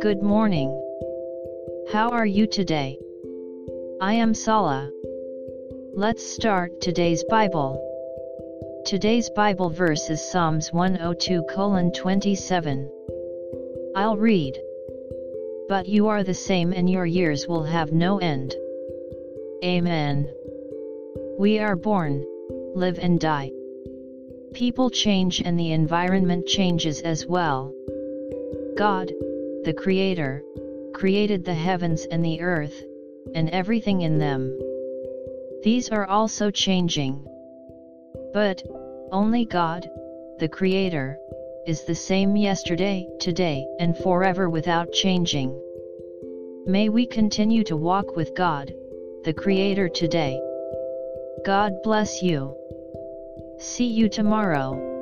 Good 0.00 0.22
morning. 0.22 0.70
How 1.92 2.08
are 2.12 2.24
you 2.24 2.46
today? 2.46 2.98
I 4.00 4.14
am 4.14 4.32
Sala. 4.32 4.90
Let's 5.92 6.24
start 6.24 6.80
today's 6.80 7.22
Bible. 7.24 7.78
Today's 8.86 9.28
Bible 9.36 9.68
verse 9.68 10.08
is 10.08 10.30
Psalms 10.32 10.72
102 10.72 11.42
27. 11.92 12.90
I'll 13.94 14.16
read. 14.16 14.58
But 15.68 15.86
you 15.88 16.08
are 16.08 16.24
the 16.24 16.32
same 16.32 16.72
and 16.72 16.88
your 16.88 17.04
years 17.04 17.46
will 17.46 17.64
have 17.64 17.92
no 17.92 18.16
end. 18.18 18.54
Amen. 19.62 20.32
We 21.38 21.58
are 21.58 21.76
born, 21.76 22.24
live 22.74 22.98
and 22.98 23.20
die. 23.20 23.50
People 24.54 24.88
change 24.88 25.40
and 25.40 25.58
the 25.58 25.72
environment 25.72 26.46
changes 26.46 27.00
as 27.00 27.26
well. 27.26 27.74
God, 28.76 29.12
the 29.64 29.74
Creator, 29.76 30.44
created 30.94 31.44
the 31.44 31.54
heavens 31.54 32.06
and 32.08 32.24
the 32.24 32.40
earth, 32.40 32.84
and 33.34 33.50
everything 33.50 34.02
in 34.02 34.18
them. 34.18 34.56
These 35.64 35.90
are 35.90 36.06
also 36.06 36.52
changing. 36.52 37.26
But, 38.32 38.62
only 39.10 39.44
God, 39.44 39.90
the 40.38 40.48
Creator, 40.48 41.18
is 41.66 41.82
the 41.82 41.94
same 41.96 42.36
yesterday, 42.36 43.08
today, 43.18 43.66
and 43.80 43.98
forever 43.98 44.48
without 44.48 44.92
changing. 44.92 45.60
May 46.64 46.90
we 46.90 47.06
continue 47.06 47.64
to 47.64 47.76
walk 47.76 48.14
with 48.14 48.36
God, 48.36 48.72
the 49.24 49.34
Creator 49.34 49.88
today. 49.88 50.40
God 51.44 51.72
bless 51.82 52.22
you. 52.22 52.56
See 53.64 53.86
you 53.86 54.10
tomorrow. 54.10 54.93